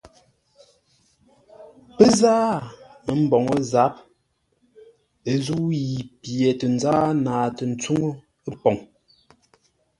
[1.95, 2.53] Pə́ záa
[3.21, 3.95] mboŋə́ zâp
[5.31, 8.13] ə́ zə̂u yi pye tə nzáa naatə́ tsuŋə́
[8.59, 8.77] poŋ.